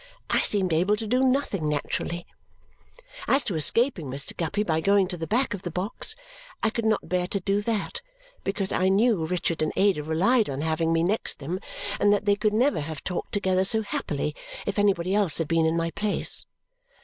I 0.31 0.39
seemed 0.41 0.73
able 0.73 0.95
to 0.97 1.05
do 1.05 1.23
nothing 1.23 1.69
naturally. 1.69 2.25
As 3.27 3.43
to 3.43 3.53
escaping 3.55 4.07
Mr. 4.07 4.35
Guppy 4.35 4.63
by 4.63 4.81
going 4.81 5.07
to 5.09 5.15
the 5.15 5.27
back 5.27 5.53
of 5.53 5.61
the 5.61 5.69
box, 5.69 6.15
I 6.63 6.71
could 6.71 6.85
not 6.85 7.07
bear 7.07 7.27
to 7.27 7.39
do 7.39 7.61
that 7.61 8.01
because 8.43 8.71
I 8.71 8.89
knew 8.89 9.27
Richard 9.27 9.61
and 9.61 9.71
Ada 9.75 10.01
relied 10.01 10.49
on 10.49 10.61
having 10.61 10.91
me 10.91 11.03
next 11.03 11.37
them 11.37 11.59
and 11.99 12.11
that 12.11 12.25
they 12.25 12.35
could 12.35 12.51
never 12.53 12.79
have 12.79 13.03
talked 13.03 13.31
together 13.33 13.63
so 13.63 13.83
happily 13.83 14.35
if 14.65 14.79
anybody 14.79 15.13
else 15.13 15.37
had 15.37 15.47
been 15.47 15.67
in 15.67 15.77
my 15.77 15.91
place. 15.91 16.47